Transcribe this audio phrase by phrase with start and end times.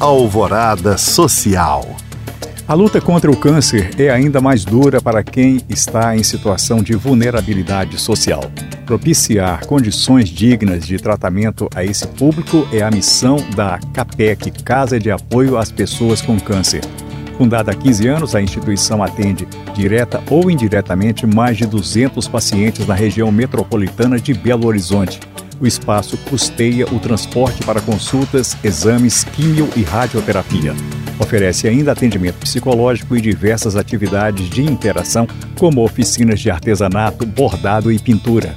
[0.00, 1.84] Alvorada Social.
[2.68, 6.94] A luta contra o câncer é ainda mais dura para quem está em situação de
[6.94, 8.44] vulnerabilidade social.
[8.86, 15.10] Propiciar condições dignas de tratamento a esse público é a missão da CAPEC, Casa de
[15.10, 16.82] Apoio às Pessoas com Câncer.
[17.36, 22.94] Fundada há 15 anos, a instituição atende, direta ou indiretamente, mais de 200 pacientes na
[22.94, 25.18] região metropolitana de Belo Horizonte
[25.60, 30.74] o espaço custeia o transporte para consultas, exames, químio e radioterapia.
[31.18, 35.26] Oferece ainda atendimento psicológico e diversas atividades de interação,
[35.58, 38.54] como oficinas de artesanato, bordado e pintura.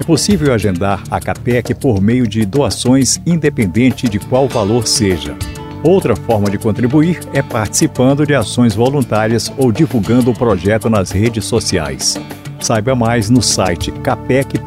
[0.00, 5.36] É possível agendar a CAPEC por meio de doações, independente de qual valor seja.
[5.84, 11.44] Outra forma de contribuir é participando de ações voluntárias ou divulgando o projeto nas redes
[11.44, 12.18] sociais.
[12.62, 14.62] Saiba mais no site capec.org.br.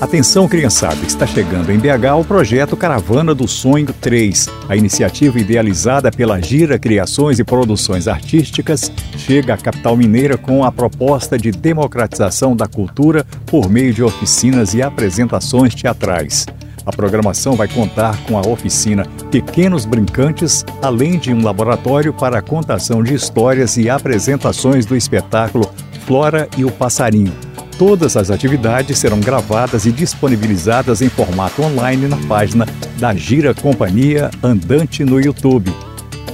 [0.00, 4.48] Atenção, criançada, está chegando em BH o projeto Caravana do Sonho 3.
[4.68, 10.72] A iniciativa idealizada pela Gira Criações e Produções Artísticas chega à capital mineira com a
[10.72, 16.46] proposta de democratização da cultura por meio de oficinas e apresentações teatrais.
[16.84, 22.42] A programação vai contar com a oficina Pequenos Brincantes, além de um laboratório para a
[22.42, 25.70] contação de histórias e apresentações do espetáculo
[26.06, 27.32] Flora e o Passarinho.
[27.78, 32.66] Todas as atividades serão gravadas e disponibilizadas em formato online na página
[32.98, 35.72] da Gira Companhia Andante no YouTube.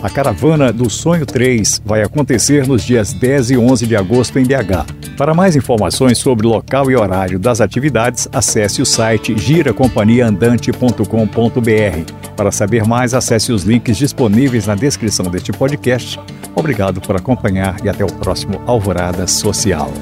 [0.03, 4.45] A Caravana do Sonho 3 vai acontecer nos dias 10 e 11 de agosto em
[4.45, 4.87] BH.
[5.17, 12.13] Para mais informações sobre local e horário das atividades, acesse o site giracompanhiaandante.com.br.
[12.37, 16.17] Para saber mais, acesse os links disponíveis na descrição deste podcast.
[16.55, 19.93] Obrigado por acompanhar e até o próximo Alvorada Social.